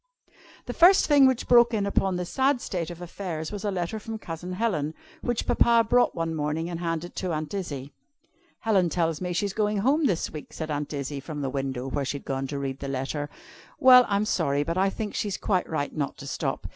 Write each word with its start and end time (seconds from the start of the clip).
The 0.65 0.73
first 0.73 1.05
thing 1.05 1.27
which 1.27 1.47
broke 1.47 1.75
in 1.75 1.85
upon 1.85 2.15
this 2.15 2.31
sad 2.31 2.59
state 2.59 2.89
of 2.89 3.03
affairs, 3.03 3.51
was 3.51 3.63
a 3.63 3.69
letter 3.69 3.99
from 3.99 4.17
Cousin 4.17 4.53
Helen, 4.53 4.95
which 5.21 5.45
Papa 5.45 5.85
brought 5.87 6.15
one 6.15 6.33
morning 6.33 6.71
and 6.71 6.79
handed 6.79 7.15
to 7.17 7.31
Aunt 7.31 7.53
Izzie. 7.53 7.93
"Helen 8.61 8.89
tells 8.89 9.21
me 9.21 9.31
she's 9.31 9.53
going 9.53 9.77
home 9.77 10.07
this 10.07 10.31
week," 10.31 10.53
said 10.53 10.71
Aunt 10.71 10.91
Izzie, 10.91 11.19
from 11.19 11.41
the 11.41 11.51
window, 11.51 11.87
where 11.87 12.03
she 12.03 12.17
had 12.17 12.25
gone 12.25 12.47
to 12.47 12.57
read 12.57 12.79
the 12.79 12.87
letter. 12.87 13.29
"Well, 13.77 14.05
I'm 14.07 14.25
sorry, 14.25 14.63
but 14.63 14.75
I 14.75 14.89
think 14.89 15.13
she's 15.13 15.37
quite 15.37 15.69
right 15.69 15.95
not 15.95 16.17
to 16.17 16.25
stop. 16.27 16.65